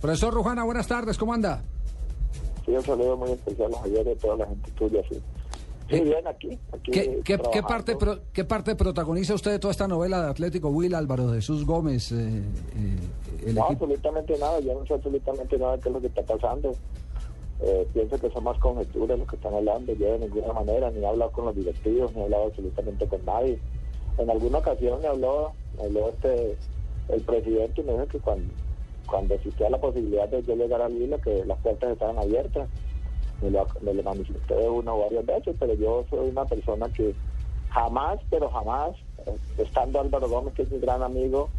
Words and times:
Profesor 0.00 0.32
Rujana, 0.32 0.64
buenas 0.64 0.86
tardes, 0.86 1.18
¿cómo 1.18 1.34
anda? 1.34 1.62
Sí, 2.64 2.72
un 2.72 2.82
saludo 2.84 3.16
muy 3.16 3.32
especial 3.32 3.74
a 3.74 3.78
Javier 3.80 4.06
y 4.06 4.10
a 4.10 4.16
toda 4.16 4.36
la 4.36 4.46
gente 4.46 4.70
tuya, 4.72 5.02
sí. 5.08 5.20
Sí, 5.90 6.00
bien, 6.00 6.26
aquí. 6.26 6.58
aquí 6.72 6.92
¿Qué, 6.92 7.06
qué, 7.08 7.20
qué 7.24 7.36
trabajando. 7.38 7.68
parte, 7.68 7.96
pro- 7.96 8.18
¿Qué 8.32 8.44
parte 8.44 8.76
protagoniza 8.76 9.34
usted 9.34 9.50
de 9.52 9.58
toda 9.58 9.72
esta 9.72 9.88
novela 9.88 10.22
de 10.22 10.30
Atlético 10.30 10.68
Will, 10.68 10.94
Álvaro 10.94 11.32
Jesús 11.32 11.66
Gómez? 11.66 12.12
eh, 12.12 12.16
eh, 12.16 12.96
el 13.46 13.54
No, 13.56 13.62
equipo? 13.64 13.84
absolutamente 13.84 14.38
nada, 14.38 14.60
yo 14.60 14.78
no 14.78 14.86
sé 14.86 14.94
absolutamente 14.94 15.58
nada 15.58 15.76
de 15.76 15.82
qué 15.82 15.88
es 15.88 15.94
lo 15.94 16.00
que 16.00 16.06
está 16.06 16.22
pasando. 16.22 16.74
Eh, 17.62 17.86
pienso 17.92 18.18
que 18.18 18.30
son 18.30 18.44
más 18.44 18.56
conjeturas 18.58 19.18
lo 19.18 19.26
que 19.26 19.36
están 19.36 19.52
hablando, 19.52 19.92
yo 19.92 20.12
de 20.12 20.18
ninguna 20.20 20.52
manera, 20.54 20.90
ni 20.92 21.00
he 21.00 21.06
hablado 21.06 21.30
con 21.32 21.44
los 21.46 21.56
directivos, 21.56 22.12
ni 22.14 22.20
he 22.20 22.24
hablado 22.24 22.44
absolutamente 22.44 23.06
con 23.06 23.22
nadie. 23.26 23.58
En 24.16 24.30
alguna 24.30 24.58
ocasión 24.58 25.00
me 25.02 25.08
habló, 25.08 25.52
me 25.76 25.84
habló 25.84 26.08
este, 26.08 26.56
el 27.08 27.20
presidente 27.22 27.80
y 27.80 27.84
me 27.84 27.92
dijo 27.94 28.06
que 28.06 28.18
cuando, 28.20 28.50
cuando 29.10 29.34
existía 29.34 29.68
la 29.68 29.80
posibilidad 29.80 30.28
de 30.28 30.42
yo 30.44 30.54
llegar 30.54 30.80
al 30.82 30.92
Vila, 30.94 31.18
que 31.18 31.44
las 31.44 31.58
puertas 31.58 31.90
estaban 31.92 32.18
abiertas. 32.18 32.70
Me 33.40 33.50
lo, 33.50 33.68
me 33.80 33.94
lo 33.94 34.02
manifesté 34.02 34.54
una 34.68 34.94
o 34.94 35.00
varias 35.00 35.26
veces, 35.26 35.56
pero 35.58 35.74
yo 35.74 36.04
soy 36.10 36.28
una 36.28 36.44
persona 36.44 36.90
que 36.90 37.16
jamás, 37.68 38.20
pero 38.30 38.50
jamás, 38.50 38.96
eh, 39.26 39.38
estando 39.58 40.00
Álvaro 40.00 40.28
Gómez, 40.28 40.54
que 40.54 40.62
es 40.62 40.70
mi 40.70 40.78
gran 40.78 41.02
amigo, 41.02 41.50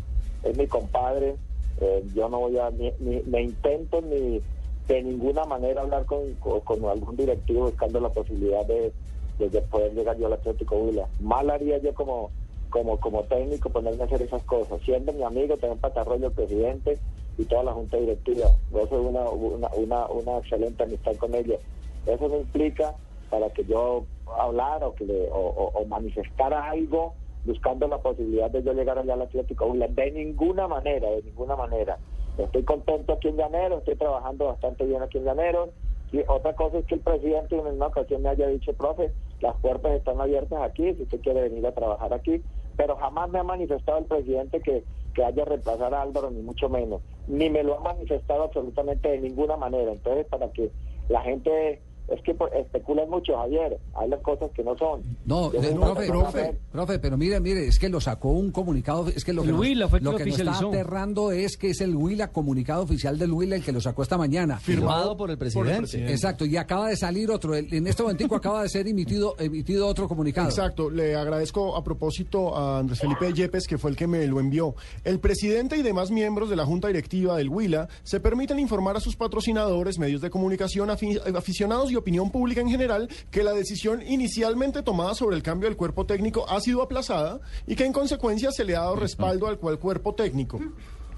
es 0.43 0.55
mi 0.57 0.67
compadre, 0.67 1.37
eh, 1.77 2.03
yo 2.13 2.29
no 2.29 2.39
voy 2.39 2.57
a, 2.59 2.69
ni, 2.71 2.93
ni- 2.99 3.23
me 3.23 3.41
intento 3.41 4.01
ni 4.01 4.43
de 4.87 5.03
ninguna 5.03 5.45
manera 5.45 5.81
hablar 5.81 6.05
con, 6.05 6.35
con, 6.35 6.61
algún 6.89 7.15
directivo 7.15 7.65
buscando 7.65 7.99
la 7.99 8.09
posibilidad 8.09 8.65
de, 8.65 8.93
de- 9.39 9.49
de 9.49 9.61
poder 9.63 9.93
llegar 9.93 10.17
yo 10.17 10.27
al 10.27 10.33
Atlético 10.33 10.77
Huila. 10.77 11.09
Mal 11.19 11.49
haría 11.49 11.79
yo 11.79 11.93
como, 11.95 12.31
como, 12.69 12.99
como 12.99 13.23
técnico 13.25 13.69
ponerme 13.71 14.03
a 14.03 14.05
hacer 14.05 14.21
esas 14.21 14.43
cosas. 14.43 14.81
Siendo 14.85 15.13
mi 15.13 15.23
amigo, 15.23 15.57
patarrollo 15.81 16.27
el 16.27 16.33
presidente 16.33 16.99
y 17.37 17.45
toda 17.45 17.63
la 17.63 17.73
junta 17.73 17.97
directiva. 17.97 18.47
Yo 18.71 18.87
soy 18.87 19.05
una, 19.05 19.29
una, 19.29 20.05
una, 20.07 20.37
excelente 20.37 20.83
amistad 20.83 21.15
con 21.17 21.33
ellos. 21.35 21.59
Eso 22.05 22.27
no 22.27 22.37
implica 22.37 22.95
para 23.29 23.49
que 23.49 23.63
yo 23.65 24.05
hablara 24.37 24.87
o, 24.87 24.95
que 24.95 25.05
o, 25.31 25.85
manifestara 25.87 26.69
algo 26.69 27.13
buscando 27.45 27.87
la 27.87 27.97
posibilidad 27.97 28.51
de 28.51 28.63
yo 28.63 28.73
llegar 28.73 28.97
allá 28.97 29.13
al 29.13 29.21
Atlético. 29.23 29.73
De 29.73 30.11
ninguna 30.11 30.67
manera, 30.67 31.09
de 31.09 31.23
ninguna 31.23 31.55
manera. 31.55 31.97
Estoy 32.37 32.63
contento 32.63 33.13
aquí 33.13 33.27
en 33.27 33.37
Llanero, 33.37 33.79
estoy 33.79 33.95
trabajando 33.95 34.45
bastante 34.45 34.85
bien 34.85 35.01
aquí 35.01 35.17
en 35.17 35.25
Llanero. 35.25 35.69
Y 36.11 36.19
otra 36.27 36.53
cosa 36.55 36.79
es 36.79 36.85
que 36.85 36.95
el 36.95 37.01
presidente 37.01 37.57
en 37.57 37.65
una 37.65 37.87
ocasión 37.87 38.21
me 38.21 38.29
haya 38.29 38.47
dicho, 38.47 38.73
profe, 38.73 39.11
las 39.39 39.55
puertas 39.57 39.93
están 39.93 40.19
abiertas 40.19 40.61
aquí, 40.61 40.93
si 40.93 41.03
usted 41.03 41.21
quiere 41.21 41.41
venir 41.41 41.65
a 41.65 41.71
trabajar 41.71 42.13
aquí. 42.13 42.41
Pero 42.75 42.95
jamás 42.97 43.29
me 43.29 43.39
ha 43.39 43.43
manifestado 43.43 43.99
el 43.99 44.05
presidente 44.05 44.59
que, 44.61 44.83
que 45.13 45.23
haya 45.23 45.45
reemplazar 45.45 45.93
a 45.93 46.01
Álvaro, 46.01 46.29
ni 46.29 46.41
mucho 46.41 46.69
menos. 46.69 47.01
Ni 47.31 47.49
me 47.49 47.63
lo 47.63 47.77
ha 47.77 47.79
manifestado 47.79 48.43
absolutamente 48.43 49.09
de 49.09 49.19
ninguna 49.19 49.55
manera. 49.55 49.93
Entonces, 49.93 50.27
para 50.27 50.51
que 50.51 50.69
la 51.07 51.21
gente... 51.21 51.81
Es 52.11 52.21
que 52.23 52.33
pues, 52.35 52.51
especulan 52.53 53.09
mucho, 53.09 53.37
Javier. 53.37 53.77
Hay 53.95 54.09
las 54.09 54.21
cosas 54.21 54.51
que 54.53 54.63
no 54.63 54.77
son. 54.77 55.01
No, 55.25 55.47
eh, 55.53 55.71
profe, 55.73 56.07
profe, 56.07 56.59
profe, 56.71 56.99
pero 56.99 57.17
mire, 57.17 57.39
mire, 57.39 57.65
es 57.67 57.79
que 57.79 57.87
lo 57.87 58.01
sacó 58.01 58.31
un 58.31 58.51
comunicado, 58.51 59.07
es 59.07 59.23
que 59.23 59.31
lo 59.31 59.43
que, 59.43 59.47
El 59.47 59.53
nos, 59.53 59.61
Huila 59.61 59.87
fue 59.87 60.01
lo 60.01 60.11
que 60.11 60.23
que 60.25 60.29
nos 60.31 60.39
está 60.39 60.57
aterrando 60.59 61.31
es 61.31 61.55
que 61.57 61.69
es 61.69 61.79
el 61.81 61.95
Huila, 61.95 62.27
comunicado 62.31 62.83
oficial 62.83 63.17
del 63.17 63.31
Huila, 63.31 63.55
el 63.55 63.63
que 63.63 63.71
lo 63.71 63.79
sacó 63.79 64.03
esta 64.03 64.17
mañana. 64.17 64.57
Firmado 64.59 65.15
por 65.15 65.31
el 65.31 65.37
presidente. 65.37 66.11
Exacto, 66.11 66.45
y 66.45 66.57
acaba 66.57 66.89
de 66.89 66.97
salir 66.97 67.31
otro, 67.31 67.55
el- 67.55 67.73
en 67.73 67.87
este 67.87 68.03
momentico 68.03 68.35
acaba 68.35 68.63
de 68.63 68.69
ser 68.69 68.87
emitido, 68.87 69.35
emitido 69.39 69.87
otro 69.87 70.07
comunicado. 70.09 70.49
Exacto, 70.49 70.89
le 70.89 71.15
agradezco 71.15 71.75
a 71.77 71.83
propósito 71.83 72.57
a 72.57 72.79
Andrés 72.79 72.99
Felipe 72.99 73.31
Yepes, 73.33 73.67
que 73.67 73.77
fue 73.77 73.89
el 73.91 73.95
que 73.95 74.07
me 74.07 74.27
lo 74.27 74.39
envió. 74.41 74.75
El 75.05 75.19
presidente 75.19 75.77
y 75.77 75.81
demás 75.81 76.11
miembros 76.11 76.49
de 76.49 76.55
la 76.57 76.65
Junta 76.65 76.87
Directiva 76.89 77.37
del 77.37 77.47
Huila 77.49 77.87
se 78.03 78.19
permiten 78.19 78.59
informar 78.59 78.97
a 78.97 78.99
sus 78.99 79.15
patrocinadores, 79.15 79.97
medios 79.97 80.19
de 80.21 80.29
comunicación, 80.29 80.89
afi- 80.89 81.21
aficionados 81.37 81.89
y 81.91 82.00
opinión 82.01 82.29
pública 82.31 82.61
en 82.61 82.69
general 82.69 83.07
que 83.31 83.41
la 83.43 83.53
decisión 83.53 84.01
inicialmente 84.05 84.83
tomada 84.83 85.15
sobre 85.15 85.35
el 85.37 85.43
cambio 85.43 85.69
del 85.69 85.77
cuerpo 85.77 86.05
técnico 86.05 86.45
ha 86.49 86.59
sido 86.59 86.81
aplazada 86.81 87.39
y 87.65 87.75
que 87.75 87.85
en 87.85 87.93
consecuencia 87.93 88.51
se 88.51 88.65
le 88.65 88.75
ha 88.75 88.81
dado 88.81 88.95
respaldo 88.97 89.47
al 89.47 89.57
cual 89.57 89.79
cuerpo 89.79 90.13
técnico. 90.13 90.59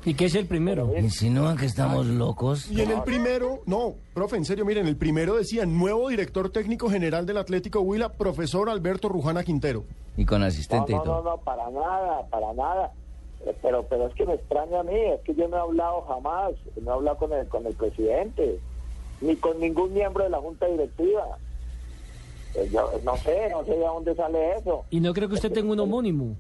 ¿Y 0.06 0.16
qué 0.16 0.26
es 0.26 0.36
el 0.36 0.46
primero? 0.48 0.92
¿Insinúan 0.98 1.56
que 1.56 1.66
estamos 1.66 2.06
locos? 2.06 2.70
Y 2.70 2.82
en 2.82 2.92
el 2.92 3.04
primero, 3.04 3.62
no, 3.66 3.96
profe, 4.14 4.36
en 4.36 4.44
serio, 4.44 4.66
miren, 4.66 4.86
el 4.86 4.98
primero 4.98 5.36
decía 5.38 5.66
nuevo 5.66 6.10
director 6.10 6.50
técnico 6.50 6.90
general 6.90 7.26
del 7.26 7.38
Atlético 7.38 7.80
Huila, 7.80 8.10
profesor 8.10 8.70
Alberto 8.70 9.08
Rujana 9.08 9.44
Quintero. 9.46 9.86
Y 10.18 10.26
con 10.26 10.42
No, 10.42 10.48
asistente 10.48 10.92
no, 10.92 10.98
y 10.98 11.00
no, 11.00 11.04
todo. 11.06 11.24
no, 11.24 11.38
para 11.38 11.70
nada, 11.72 12.28
para 12.30 12.52
nada. 12.54 12.92
Eh, 13.46 13.56
Pero, 13.62 13.86
pero 13.90 14.08
es 14.08 14.14
que 14.16 14.26
me 14.26 14.34
extraña 14.34 14.82
a 14.82 14.84
mí, 14.84 14.94
es 14.94 15.22
que 15.22 15.36
yo 15.36 15.48
no 15.48 15.56
he 15.56 15.60
hablado 15.62 16.02
jamás, 16.02 16.52
no 16.82 16.92
he 16.92 16.94
hablado 16.96 17.18
con 17.18 17.32
el, 17.32 17.48
con 17.48 17.66
el 17.66 17.74
presidente, 17.74 18.60
ni 19.24 19.36
con 19.38 19.60
ningún 19.60 19.94
miembro 19.94 20.24
de 20.24 20.30
la 20.30 20.40
junta 20.40 20.66
directiva. 20.68 21.38
Eh, 22.56 22.70
yo 22.72 22.92
no 23.04 23.18
sé, 23.18 23.50
no 23.50 23.64
sé 23.66 23.72
de 23.72 23.80
dónde 23.86 24.16
sale 24.16 24.58
eso. 24.58 24.86
Y 24.92 25.00
no 25.00 25.14
creo 25.14 25.28
que 25.30 25.36
usted 25.36 25.52
tenga 25.52 25.72
un 25.72 25.80
homónimo. 25.80 26.36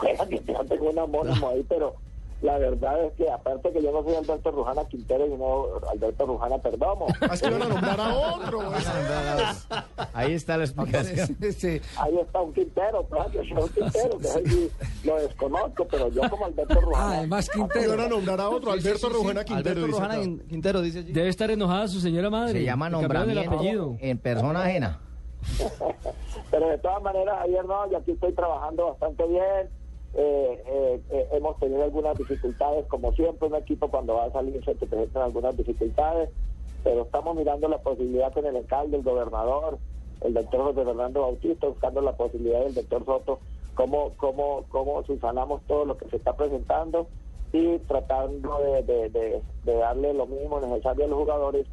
Bueno, 0.00 0.28
que 0.28 0.40
yo 0.46 0.64
tengo 0.64 0.90
un 0.90 0.98
homónimo 0.98 1.48
ahí, 1.48 1.64
pero 1.68 1.94
la 2.42 2.58
verdad 2.58 3.04
es 3.04 3.12
que 3.14 3.30
aparte 3.30 3.72
que 3.72 3.82
yo 3.82 3.90
no 3.92 4.02
soy 4.02 4.14
Alberto 4.16 4.50
Rujana 4.50 4.84
Quintero, 4.86 5.24
sino 5.26 5.66
Alberto 5.90 6.26
Rujana 6.26 6.58
Perdomo. 6.58 7.06
Ah, 7.20 7.30
Es 7.32 7.40
que 7.42 7.50
van 7.50 7.62
a 7.62 7.68
nombrar 7.68 8.00
a 8.00 8.14
otro. 8.14 8.60
Ahí 10.24 10.34
está 10.34 10.56
la 10.56 10.64
explicación. 10.64 11.36
Sí. 11.56 11.80
Ahí 11.96 12.18
está 12.18 12.40
un 12.40 12.52
Quintero, 12.52 13.04
claro 13.04 13.30
que 13.30 13.44
sea 13.46 13.58
un 13.58 13.68
Quintero, 13.74 14.18
que 14.18 14.48
sí 14.48 14.70
lo 15.04 15.16
desconozco, 15.20 15.86
pero 15.90 16.08
yo 16.10 16.22
como 16.30 16.46
Alberto 16.46 16.80
Rujana... 16.80 17.06
Ah, 17.06 17.18
además 17.18 17.50
Y 17.54 17.58
van 17.58 17.70
a 17.70 17.72
Quintero. 17.72 18.08
nombrar 18.08 18.40
a 18.40 18.48
otro, 18.48 18.72
Alberto 18.72 19.08
Rujana 19.08 19.44
Quintero. 19.44 19.70
Alberto 19.70 19.86
dice 19.86 20.00
Rojana 20.00 20.14
acá. 20.14 20.44
Quintero 20.48 20.82
dice 20.82 20.98
allí. 21.00 21.12
Debe 21.12 21.28
estar 21.28 21.50
enojada 21.50 21.88
su 21.88 22.00
señora 22.00 22.30
madre. 22.30 22.60
Se 22.60 22.64
llama 22.64 22.90
nombramiento 22.90 23.96
en 24.00 24.18
persona 24.18 24.62
ajena. 24.64 25.00
Pero 26.50 26.68
de 26.68 26.78
todas 26.78 27.02
maneras, 27.02 27.36
ayer 27.42 27.64
no, 27.64 27.90
yo 27.90 27.98
aquí 27.98 28.12
estoy 28.12 28.32
trabajando 28.32 28.86
bastante 28.86 29.26
bien. 29.26 29.68
Eh, 30.16 30.62
eh, 30.66 31.00
eh, 31.10 31.28
hemos 31.32 31.58
tenido 31.58 31.82
algunas 31.82 32.16
dificultades, 32.16 32.86
como 32.86 33.12
siempre, 33.14 33.48
un 33.48 33.56
equipo 33.56 33.88
cuando 33.88 34.14
va 34.14 34.26
a 34.26 34.32
salir 34.32 34.64
se 34.64 34.74
te 34.76 34.86
presentan 34.86 35.24
algunas 35.24 35.56
dificultades, 35.56 36.30
pero 36.84 37.02
estamos 37.02 37.34
mirando 37.36 37.68
la 37.68 37.78
posibilidad 37.78 38.32
con 38.32 38.46
el 38.46 38.56
alcalde, 38.56 38.96
el 38.96 39.02
gobernador, 39.02 39.78
el 40.22 40.34
doctor 40.34 40.62
José 40.62 40.84
Fernando 40.84 41.22
Bautista, 41.22 41.66
buscando 41.68 42.00
la 42.00 42.12
posibilidad 42.12 42.60
del 42.60 42.74
doctor 42.74 43.04
Soto, 43.04 43.38
cómo, 43.74 44.12
cómo, 44.16 44.64
cómo 44.68 45.02
subsanamos 45.04 45.62
todo 45.66 45.84
lo 45.84 45.96
que 45.96 46.08
se 46.08 46.16
está 46.16 46.36
presentando 46.36 47.06
y 47.52 47.78
tratando 47.80 48.58
de, 48.58 49.42
darle 49.64 50.14
lo 50.14 50.26
mínimo 50.26 50.60
necesario 50.60 51.04
a 51.04 51.08
los 51.08 51.18
jugadores 51.18 51.66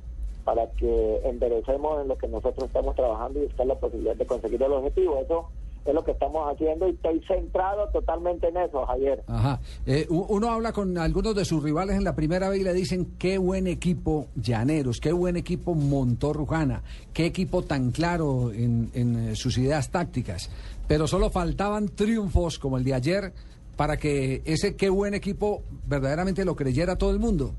para 0.44 0.68
que 0.72 1.22
enderecemos 1.24 2.02
en 2.02 2.08
lo 2.08 2.18
que 2.18 2.28
nosotros 2.28 2.66
estamos 2.66 2.96
trabajando 2.96 3.40
y 3.40 3.46
buscar 3.46 3.68
la 3.68 3.76
posibilidad 3.76 4.16
de 4.16 4.26
conseguir 4.26 4.62
el 4.62 4.74
objetivo. 4.74 5.18
Eso 5.18 5.50
es 5.86 5.94
lo 5.94 6.04
que 6.04 6.12
estamos 6.12 6.52
haciendo 6.52 6.88
y 6.88 6.92
estoy 6.92 7.22
centrado 7.28 7.88
totalmente 7.90 8.48
en 8.48 8.58
eso, 8.58 8.86
Javier. 8.86 9.24
Ajá. 9.28 9.60
Eh, 9.86 10.06
uno 10.10 10.52
habla 10.52 10.72
con 10.72 10.98
algunos 10.98 11.36
de 11.36 11.44
sus 11.44 11.64
rivales 11.64 11.96
en 11.96 12.04
la 12.04 12.16
primera 12.16 12.50
vez 12.50 12.62
y 12.62 12.64
le 12.64 12.74
dicen 12.74 13.14
qué 13.18 13.38
buen 13.38 13.68
equipo 13.68 14.28
Llaneros, 14.36 15.00
qué 15.00 15.12
buen 15.12 15.38
equipo 15.38 15.74
montó 15.74 16.34
Rujana, 16.34 16.84
qué 17.14 17.26
equipo 17.26 17.64
tan 17.64 17.92
claro 17.92 18.52
en, 18.52 18.92
en, 18.94 19.30
eh, 19.30 19.36
sus 19.36 19.58
ideas 19.58 19.90
tácticas. 19.90 20.50
Pero 20.88 21.08
solo 21.08 21.30
faltaban 21.30 21.90
triunfos 21.90 22.60
como 22.60 22.78
el 22.78 22.84
de 22.84 22.94
ayer 22.94 23.34
para 23.76 23.98
que 23.98 24.44
ese 24.46 24.76
qué 24.76 24.90
buen 24.90 25.14
equipo 25.14 25.64
verdaderamente 25.88 26.46
lo 26.46 26.56
creyera 26.56 26.98
todo 26.98 27.10
el 27.12 27.20
mundo, 27.20 27.54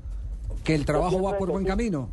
que 0.63 0.75
el 0.75 0.85
trabajo 0.85 1.21
va 1.21 1.37
por 1.37 1.51
buen 1.51 1.65
camino. 1.65 2.07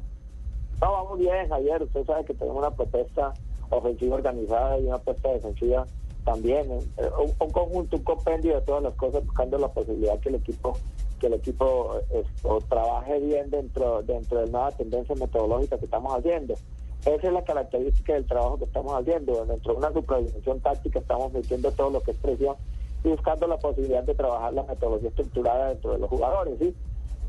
No, 0.80 0.92
vamos 0.92 1.18
bien, 1.18 1.48
Javier. 1.48 1.82
Usted 1.82 2.04
sabe 2.06 2.24
que 2.24 2.34
tenemos 2.34 2.58
una 2.58 2.70
propuesta 2.70 3.34
ofensiva 3.68 4.16
organizada 4.16 4.78
y 4.80 4.86
una 4.86 4.98
propuesta 4.98 5.28
defensiva 5.28 5.86
también. 6.24 6.70
¿eh? 6.70 6.80
Eh, 6.98 7.10
Un, 7.18 7.34
un 7.46 7.52
conjunto, 7.52 7.96
un 7.96 8.04
compendio 8.04 8.56
de 8.56 8.62
todas 8.62 8.82
las 8.82 8.94
cosas, 8.94 9.24
buscando 9.24 9.58
la 9.58 9.68
posibilidad 9.68 10.18
que 10.20 10.28
el 10.28 10.36
equipo 10.36 10.76
que 11.20 11.26
el 11.26 11.34
equipo 11.34 11.96
trabaje 12.70 13.18
bien 13.20 13.50
dentro 13.50 14.00
dentro 14.02 14.40
de 14.40 14.46
la 14.46 14.52
nueva 14.52 14.70
tendencia 14.72 15.14
metodológica 15.14 15.76
que 15.76 15.84
estamos 15.84 16.16
haciendo. 16.16 16.54
Esa 17.04 17.26
es 17.26 17.32
la 17.32 17.44
característica 17.44 18.14
del 18.14 18.26
trabajo 18.26 18.58
que 18.58 18.64
estamos 18.64 18.94
haciendo. 18.94 19.44
Dentro 19.44 19.72
de 19.72 19.78
una 19.78 19.92
supervisión 19.92 20.60
táctica 20.60 20.98
estamos 20.98 21.32
metiendo 21.32 21.70
todo 21.72 21.90
lo 21.90 22.00
que 22.00 22.12
es 22.12 22.16
presión 22.16 22.56
y 23.04 23.08
buscando 23.08 23.46
la 23.46 23.58
posibilidad 23.58 24.02
de 24.02 24.14
trabajar 24.14 24.52
la 24.54 24.62
metodología 24.62 25.08
estructurada 25.10 25.68
dentro 25.68 25.92
de 25.92 25.98
los 25.98 26.08
jugadores, 26.08 26.58
¿sí? 26.58 26.74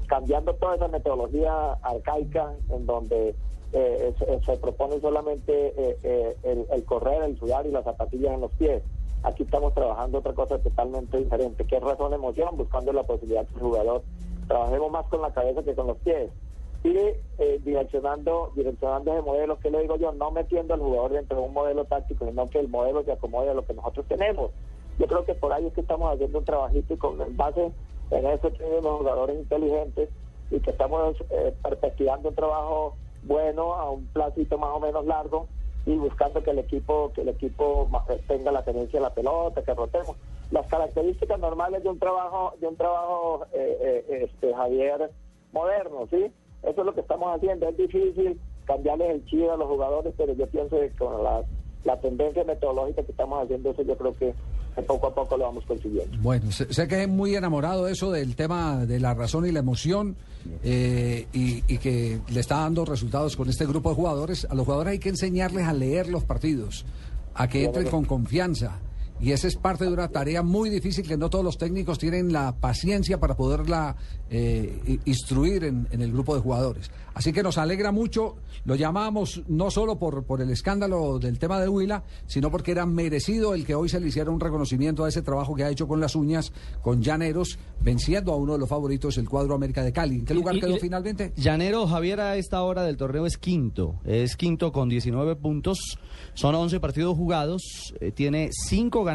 cambiando 0.08 0.54
toda 0.56 0.76
esa 0.76 0.90
metodología 0.90 1.74
arcaica 1.82 2.54
en 2.70 2.86
donde 2.86 3.34
eh, 3.74 4.14
se, 4.20 4.44
se 4.44 4.58
propone 4.58 5.00
solamente 5.00 5.74
eh, 5.78 5.98
eh, 6.04 6.36
el, 6.44 6.66
el 6.72 6.84
correr, 6.86 7.24
el 7.24 7.38
sudar 7.38 7.66
y 7.66 7.72
las 7.72 7.84
zapatillas 7.84 8.34
en 8.34 8.42
los 8.42 8.52
pies. 8.54 8.84
Aquí 9.24 9.44
estamos 9.44 9.74
trabajando 9.74 10.20
otra 10.20 10.34
cosa 10.34 10.58
totalmente 10.60 11.18
diferente, 11.18 11.66
que 11.66 11.78
es 11.78 11.84
razón 11.84 12.14
emoción, 12.14 12.58
buscando 12.58 12.92
la 12.92 13.04
posibilidad 13.04 13.46
que 13.48 13.56
el 13.56 13.62
jugador 13.62 14.02
trabajemos 14.48 14.92
más 14.92 15.06
con 15.08 15.22
la 15.22 15.32
cabeza 15.32 15.64
que 15.64 15.76
con 15.76 15.88
los 15.88 15.98
pies. 15.98 16.30
Y 16.84 16.98
eh, 16.98 17.60
direccionando, 17.64 18.52
direccionando 18.56 19.14
ese 19.14 19.22
modelo, 19.22 19.60
que 19.60 19.70
le 19.70 19.82
digo 19.82 19.98
yo, 19.98 20.12
no 20.14 20.32
metiendo 20.32 20.74
al 20.74 20.80
jugador 20.80 21.12
dentro 21.12 21.38
de 21.38 21.44
un 21.44 21.54
modelo 21.54 21.86
táctico, 21.86 22.26
sino 22.26 22.48
que 22.48 22.60
el 22.60 22.70
modelo 22.70 23.04
se 23.04 23.12
acomode 23.12 23.52
a 23.52 23.54
lo 23.54 23.64
que 23.64 23.76
nosotros 23.76 24.06
tenemos. 24.08 24.50
Yo 24.98 25.06
creo 25.06 25.24
que 25.24 25.36
por 25.36 25.54
ahí 25.54 25.68
es 25.68 25.74
que 25.74 25.82
estamos 25.82 26.12
haciendo 26.12 26.40
un 26.40 26.46
trabajito 26.46 26.98
con 26.98 27.22
en 27.22 27.38
base 27.38 27.72
en 28.12 28.26
eso 28.28 28.52
tenemos 28.52 28.98
jugadores 28.98 29.38
inteligentes 29.38 30.10
y 30.52 30.60
que 30.60 30.72
estamos 30.72 31.16
eh, 31.30 31.54
perspectivando 31.64 32.30
un 32.30 32.36
trabajo 32.36 32.96
bueno 33.24 33.74
a 33.76 33.90
un 33.90 34.06
placito 34.08 34.58
más 34.58 34.72
o 34.74 34.80
menos 34.80 35.06
largo 35.06 35.48
y 35.86 35.96
buscando 35.96 36.44
que 36.44 36.52
el 36.52 36.60
equipo 36.60 37.12
que 37.14 37.22
el 37.22 37.30
equipo 37.30 37.90
eh, 38.10 38.22
tenga 38.28 38.52
la 38.52 38.64
tenencia 38.64 39.00
de 39.00 39.06
la 39.06 39.14
pelota, 39.14 39.64
que 39.64 39.74
rotemos. 39.74 40.16
Las 40.52 40.68
características 40.68 41.40
normales 41.40 41.84
de 41.84 41.90
un 41.90 42.00
trabajo 42.00 42.54
de 42.60 42.68
un 42.68 42.76
trabajo 42.76 43.46
eh, 43.54 44.06
eh, 44.10 44.30
este 44.32 44.54
Javier 44.54 45.12
moderno, 45.54 46.08
¿sí? 46.10 46.32
Eso 46.64 46.82
es 46.82 46.86
lo 46.86 46.94
que 46.94 47.02
estamos 47.02 47.36
haciendo. 47.36 47.68
Es 47.68 47.78
difícil 47.78 48.40
cambiarles 48.66 49.10
el 49.10 49.26
chip 49.26 49.50
a 49.50 49.58
los 49.58 49.68
jugadores, 49.68 50.14
pero 50.18 50.34
yo 50.34 50.48
pienso 50.48 50.80
que 50.80 50.92
con 50.92 51.24
la, 51.24 51.44
la 51.84 52.00
tendencia 52.00 52.44
metodológica 52.44 53.04
que 53.04 53.12
estamos 53.12 53.44
haciendo 53.44 53.72
eso, 53.72 53.82
yo 53.84 53.98
creo 53.98 54.16
que 54.16 54.34
poco 54.88 55.08
a 55.08 55.16
poco 55.16 55.38
lo 55.38 55.46
vamos 55.46 55.66
consiguiendo. 55.66 56.18
Bueno, 56.22 56.52
sé, 56.52 56.74
sé 56.74 56.88
que 56.88 57.04
es 57.04 57.10
muy 57.10 57.36
enamorado 57.36 57.86
de 57.86 57.94
eso 57.94 58.12
del 58.12 58.36
tema 58.36 58.86
de 58.86 59.00
la 59.00 59.14
razón 59.14 59.46
y 59.46 59.52
la 59.52 59.60
emoción 59.60 60.16
eh, 60.64 61.28
y, 61.34 61.64
y 61.68 61.78
que 61.78 62.20
le 62.30 62.40
está 62.40 62.60
dando 62.60 62.86
resultados 62.86 63.36
con 63.36 63.50
este 63.50 63.66
grupo 63.66 63.90
de 63.90 63.96
jugadores. 63.96 64.48
A 64.50 64.56
los 64.56 64.66
jugadores 64.66 64.94
hay 64.94 65.00
que 65.00 65.10
enseñarles 65.10 65.68
a 65.68 65.74
leer 65.74 66.08
los 66.08 66.24
partidos, 66.24 66.86
a 67.34 67.48
que 67.48 67.66
entren 67.66 67.88
con 67.90 68.06
confianza. 68.06 68.80
Y 69.22 69.32
esa 69.34 69.48
es 69.48 69.56
parte 69.56 69.86
de 69.86 69.92
una 69.94 70.08
tarea 70.08 70.42
muy 70.42 70.70
difícil 70.70 71.08
que 71.08 71.16
no 71.18 71.30
todos 71.30 71.46
los 71.46 71.58
técnicos 71.58 72.00
tienen 72.00 72.34
la 72.34 72.56
paciencia 72.56 73.20
para 73.20 73.36
poderla 73.38 73.96
eh, 74.30 75.00
instruir 75.06 75.64
en, 75.64 75.88
en 75.92 76.02
el 76.02 76.12
grupo 76.12 76.34
de 76.36 76.42
jugadores. 76.42 76.90
Así 77.14 77.32
que 77.34 77.44
nos 77.44 77.58
alegra 77.58 77.92
mucho. 77.92 78.38
Lo 78.66 78.76
llamamos 78.76 79.44
no 79.48 79.70
solo 79.70 80.00
por, 80.00 80.24
por 80.24 80.42
el 80.42 80.50
escándalo 80.50 81.20
del 81.20 81.38
tema 81.40 81.60
de 81.60 81.68
Huila, 81.68 82.04
sino 82.26 82.50
porque 82.50 82.72
era 82.72 82.86
merecido 82.86 83.54
el 83.54 83.66
que 83.66 83.76
hoy 83.76 83.90
se 83.90 84.00
le 84.00 84.08
hiciera 84.08 84.32
un 84.32 84.40
reconocimiento 84.40 85.04
a 85.04 85.10
ese 85.10 85.22
trabajo 85.22 85.54
que 85.56 85.64
ha 85.64 85.70
hecho 85.70 85.88
con 85.88 86.00
las 86.00 86.16
uñas, 86.16 86.52
con 86.82 87.02
Llaneros, 87.02 87.60
venciendo 87.82 88.32
a 88.34 88.38
uno 88.38 88.54
de 88.54 88.60
los 88.60 88.70
favoritos, 88.70 89.18
el 89.18 89.28
cuadro 89.30 89.54
América 89.56 89.84
de 89.84 89.92
Cali. 89.92 90.16
¿En 90.20 90.26
qué 90.26 90.34
lugar 90.34 90.56
y- 90.56 90.62
quedó 90.62 90.78
y- 90.78 90.80
finalmente? 90.80 91.34
Llanero 91.36 91.86
Javier 91.88 92.22
a 92.22 92.38
esta 92.38 92.62
hora 92.64 92.84
del 92.84 92.98
torneo 92.98 93.26
es 93.26 93.38
quinto. 93.38 93.96
Es 94.06 94.36
quinto 94.38 94.72
con 94.72 94.88
19 94.90 95.36
puntos. 95.36 95.98
Son 96.34 96.56
11 96.56 96.80
partidos 96.80 97.16
jugados. 97.18 97.62
eh, 98.00 98.12
tiene 98.12 98.50
5 98.68 99.04
ganados, 99.04 99.11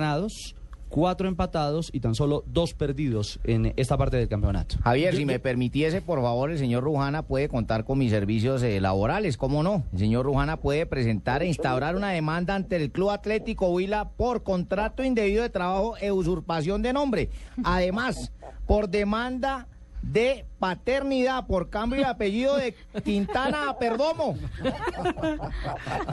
4 0.88 1.28
empatados 1.28 1.90
y 1.93 2.00
tan 2.00 2.14
solo 2.14 2.44
2 2.46 2.75
perdidos 2.75 3.40
en 3.44 3.72
esta 3.76 3.96
parte 3.96 4.16
del 4.16 4.28
campeonato. 4.28 4.76
Javier, 4.82 5.16
si 5.16 5.25
me 5.25 5.38
permitiese, 5.38 6.00
por 6.00 6.22
favor, 6.22 6.50
el 6.50 6.58
señor 6.58 6.84
Rujana 6.84 7.22
puede 7.22 7.48
contar 7.48 7.84
con 7.84 7.98
mis 7.98 8.10
servicios 8.10 8.62
eh, 8.62 8.81
laborales, 8.81 9.37
¿cómo 9.37 9.62
no? 9.62 9.84
El 9.93 9.98
señor 9.98 10.26
Rujana 10.26 10.58
puede 10.58 10.87
presentar 10.87 11.43
e 11.43 11.46
instaurar 11.46 11.96
una 11.96 12.10
demanda 12.10 12.54
ante 12.54 12.76
el 12.76 12.90
Club 12.90 13.10
Atlético 13.10 13.69
Huila 13.69 14.10
por 14.10 14.43
contrato 14.43 15.02
indebido 15.02 15.43
de 15.43 15.50
trabajo 15.50 15.96
e 16.00 16.12
usurpación 16.12 16.82
de 16.82 16.93
nombre. 16.93 17.31
Además, 17.64 18.32
por 18.66 18.88
demanda 18.88 19.69
de 20.12 20.44
paternidad 20.58 21.47
por 21.47 21.69
cambio 21.70 21.99
de 22.00 22.06
apellido 22.06 22.56
de 22.56 22.75
Quintana 23.05 23.69
a 23.70 23.79
Perdomo. 23.79 24.37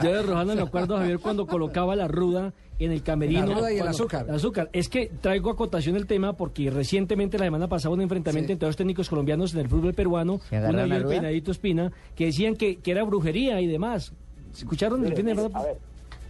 Yo 0.02 0.12
de 0.12 0.22
Rojana 0.22 0.54
me 0.54 0.62
acuerdo, 0.62 0.96
Javier, 0.98 1.18
cuando 1.18 1.46
colocaba 1.46 1.94
la 1.96 2.08
ruda 2.08 2.52
en 2.78 2.90
el 2.92 3.02
camerino. 3.02 3.46
La 3.46 3.54
ruda 3.54 3.72
y 3.72 3.78
el 3.78 3.86
azúcar. 3.88 4.26
el 4.28 4.34
azúcar. 4.34 4.68
Es 4.72 4.88
que 4.88 5.06
traigo 5.20 5.50
acotación 5.50 5.96
el 5.96 6.06
tema 6.06 6.32
porque 6.34 6.70
recientemente, 6.70 7.38
la 7.38 7.44
semana 7.44 7.68
pasada, 7.68 7.94
un 7.94 8.00
enfrentamiento 8.02 8.48
Sí. 8.48 8.52
entre 8.54 8.66
dos 8.66 8.76
técnicos 8.76 9.08
colombianos 9.08 9.54
en 9.54 9.60
el 9.60 9.68
fútbol 9.68 9.94
peruano, 9.94 10.40
¿Se 10.48 10.56
un 10.56 10.62
agarraron 10.64 10.80
Javier 10.80 10.96
la 10.98 11.02
ruda? 11.04 11.10
Peinadito 11.14 11.50
Espina, 11.52 11.92
que 12.16 12.26
decían 12.26 12.56
que, 12.56 12.76
que 12.76 12.90
era 12.90 13.04
brujería 13.04 13.60
y 13.60 13.66
demás. 13.66 14.12
¿Escucharon 14.52 14.98
el 15.00 15.10
Mire, 15.10 15.16
fin 15.16 15.26
de 15.26 15.34
semana? 15.36 15.58
a 15.58 15.62
ver, 15.62 15.76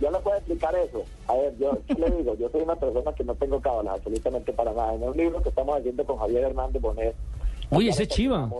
yo 0.00 0.10
le 0.10 0.18
puedo 0.18 0.36
explicar 0.36 0.74
eso. 0.76 1.02
A 1.28 1.34
ver, 1.34 1.54
yo 1.58 1.78
¿qué 1.86 1.94
le 1.94 2.10
digo, 2.10 2.36
yo 2.36 2.48
soy 2.50 2.62
una 2.62 2.76
persona 2.76 3.12
que 3.14 3.24
no 3.24 3.34
tengo 3.34 3.60
cábalas 3.60 3.94
absolutamente 3.96 4.52
para 4.52 4.72
nada. 4.72 4.94
En 4.94 5.02
un 5.02 5.16
libro 5.16 5.42
que 5.42 5.48
estamos 5.48 5.78
haciendo 5.78 6.04
con 6.04 6.18
Javier 6.18 6.44
Hernández 6.44 6.80
Bonet. 6.82 7.14
Uy, 7.70 7.88
ese 7.88 8.06
chiva. 8.06 8.50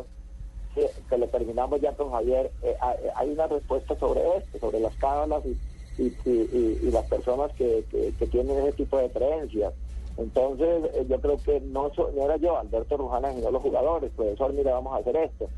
sí, 0.74 0.80
que 1.08 1.18
lo 1.18 1.26
terminamos 1.28 1.80
ya 1.80 1.92
con 1.92 2.10
Javier. 2.10 2.50
eh, 2.62 2.74
hay- 2.80 2.96
hay 3.14 3.30
una 3.30 3.46
respuesta 3.46 3.96
sobre 3.98 4.20
esto, 4.38 4.58
sobre 4.58 4.80
las 4.80 4.94
cábalas 4.96 5.42
y, 5.46 6.02
y, 6.02 6.06
y- 6.24 6.30
y- 6.52 6.78
y 6.82 6.90
las 6.90 7.04
personas 7.06 7.52
que, 7.52 7.84
que- 7.90 8.12
que 8.18 8.26
tienen 8.26 8.58
ese 8.58 8.72
tipo 8.72 8.98
de 8.98 9.08
creencias. 9.10 9.72
Entonces, 10.16 10.84
eh, 10.94 11.06
yo 11.08 11.20
creo 11.20 11.36
que 11.44 11.60
no, 11.60 11.92
so- 11.94 12.10
no 12.14 12.24
era 12.24 12.36
yo, 12.36 12.58
Alberto 12.58 12.96
Rujana, 12.96 13.32
sino 13.32 13.50
los 13.50 13.62
jugadores. 13.62 14.10
Profesor, 14.16 14.52
mire, 14.52 14.70
vamos 14.72 14.92
a 14.94 14.98
hacer 14.98 15.16
esto. 15.16 15.48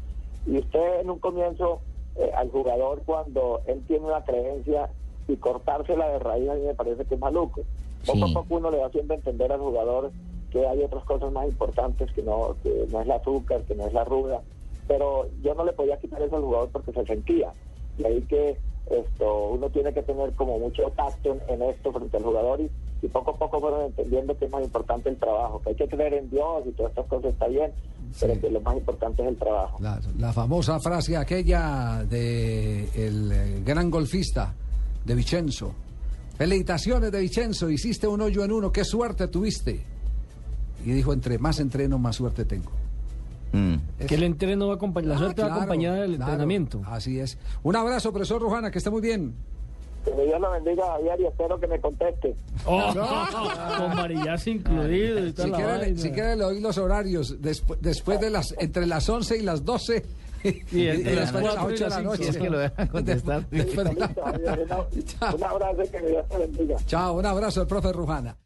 Y 0.46 0.58
usted 0.58 1.00
en 1.00 1.10
un 1.10 1.18
comienzo, 1.18 1.80
eh, 2.16 2.30
al 2.34 2.50
jugador, 2.50 3.02
cuando 3.06 3.60
él 3.66 3.82
tiene 3.86 4.06
una 4.06 4.24
creencia 4.24 4.88
y 5.28 5.36
cortársela 5.36 6.08
de 6.08 6.18
raíz, 6.18 6.48
a 6.48 6.54
mí 6.54 6.62
me 6.62 6.74
parece 6.74 7.04
que 7.04 7.14
es 7.14 7.20
maluco. 7.20 7.62
Poco 8.06 8.18
Sí. 8.26 8.30
a 8.30 8.34
poco 8.34 8.54
uno 8.56 8.70
le 8.70 8.78
va 8.78 8.86
haciendo 8.86 9.14
entender 9.14 9.50
al 9.52 9.60
jugador 9.60 10.10
que 10.50 10.66
hay 10.66 10.82
otras 10.82 11.04
cosas 11.04 11.32
más 11.32 11.46
importantes, 11.46 12.10
que 12.12 12.22
no, 12.22 12.56
que 12.62 12.86
no 12.90 13.00
es 13.00 13.06
el 13.06 13.12
azúcar, 13.12 13.62
que 13.62 13.74
no 13.74 13.86
es 13.86 13.92
la 13.92 14.04
ruda. 14.04 14.40
Pero 14.88 15.28
yo 15.42 15.54
no 15.54 15.64
le 15.64 15.72
podía 15.72 15.98
quitar 15.98 16.22
eso 16.22 16.36
al 16.36 16.42
jugador 16.42 16.68
porque 16.72 16.92
se 16.92 17.04
sentía. 17.04 17.52
Y 17.98 18.04
ahí 18.04 18.22
que 18.22 18.56
esto 18.90 19.48
uno 19.48 19.68
tiene 19.70 19.92
que 19.92 20.02
tener 20.02 20.32
como 20.32 20.58
mucho 20.58 20.82
tacto 20.96 21.36
en, 21.48 21.62
esto 21.62 21.92
frente 21.92 22.16
al 22.16 22.22
jugador 22.22 22.60
y, 22.60 22.70
y 23.02 23.08
poco 23.08 23.32
a 23.32 23.36
poco 23.36 23.60
fueron 23.60 23.86
entendiendo 23.86 24.36
que 24.38 24.44
es 24.44 24.50
más 24.50 24.62
importante 24.62 25.08
el 25.08 25.16
trabajo, 25.16 25.60
que 25.62 25.70
hay 25.70 25.74
que 25.74 25.88
creer 25.88 26.14
en 26.14 26.30
Dios 26.30 26.64
y 26.66 26.70
todas 26.70 26.90
estas 26.90 27.06
cosas 27.06 27.32
está 27.32 27.48
bien, 27.48 27.72
pero 28.20 28.40
que 28.40 28.50
lo 28.50 28.60
más 28.60 28.76
importante 28.76 29.22
es 29.22 29.28
el 29.28 29.36
trabajo. 29.36 29.78
La, 29.80 30.00
la 30.18 30.32
famosa 30.32 30.78
frase 30.78 31.16
aquella 31.16 32.04
de 32.08 32.84
el 32.94 33.32
eh, 33.32 33.62
gran 33.64 33.90
golfista 33.90 34.54
de 35.04 35.14
Vicenzo. 35.14 35.72
Felicitaciones 36.36 37.10
de 37.10 37.20
Vicenzo, 37.20 37.68
hiciste 37.70 38.06
un 38.06 38.20
hoyo 38.20 38.44
en 38.44 38.52
uno, 38.52 38.70
qué 38.70 38.84
suerte 38.84 39.28
tuviste. 39.28 39.95
Y 40.86 40.92
dijo, 40.92 41.12
entre 41.12 41.38
más 41.38 41.58
entreno, 41.60 41.98
más 41.98 42.16
suerte 42.16 42.44
tengo. 42.46 42.70
Mm. 43.52 43.74
Que 44.06 44.14
el 44.14 44.22
entreno 44.22 44.68
va 44.68 44.74
acompañado, 44.74 45.10
la 45.14 45.16
Ah, 45.16 45.18
suerte 45.24 45.42
va 45.42 45.48
claro, 45.48 45.62
acompañada 45.62 45.96
del 46.02 46.16
claro, 46.16 46.30
entrenamiento. 46.32 46.80
Así 46.86 47.18
es. 47.20 47.36
Un 47.62 47.76
abrazo, 47.76 48.12
profesor 48.12 48.40
Rujana, 48.40 48.70
que 48.70 48.78
esté 48.78 48.88
muy 48.90 49.02
bien. 49.02 49.34
Que 50.04 50.12
Dios 50.24 50.40
lo 50.40 50.50
bendiga 50.52 50.86
Javier 50.86 51.20
y 51.20 51.26
espero 51.26 51.58
que 51.58 51.66
me 51.66 51.80
conteste. 51.80 52.34
Oh, 52.64 52.94
con 53.78 53.96
varillazo 53.96 54.50
incluido 54.50 55.26
y 55.26 55.32
Si 55.32 55.48
la 55.50 55.56
quiere, 55.56 55.96
si 55.98 56.10
quiere 56.12 56.36
le 56.36 56.44
doy 56.44 56.60
los 56.60 56.78
horarios 56.78 57.40
despu- 57.40 57.76
después 57.80 58.20
de 58.20 58.30
las 58.30 58.54
entre 58.58 58.86
las 58.86 59.08
11 59.08 59.36
y 59.38 59.42
las 59.42 59.64
12 59.64 60.04
Y 60.70 60.86
entre 60.86 61.16
las 61.16 61.32
después 61.32 61.42
de 61.42 61.48
las 61.48 61.54
cuatro 61.56 61.70
y 61.70 61.74
8 61.74 61.84
de 61.84 61.90
las 61.90 61.98
la 61.98 62.02
noche. 62.04 62.22
Si 62.22 62.28
es 62.30 62.36
que 62.36 62.50
lo 62.50 62.58
dejan 62.60 62.86
contestar. 62.86 63.48
Después 63.50 63.88
de 63.88 63.94
la- 63.96 65.34
un 65.34 65.42
abrazo 65.44 65.82
y 65.82 65.88
que 65.88 66.00
Dios 66.06 66.28
te 66.28 66.38
bendiga. 66.38 66.76
Chao, 66.86 67.14
un 67.18 67.26
abrazo 67.26 67.60
del 67.60 67.68
profe 67.68 67.92
Rujana. 67.92 68.36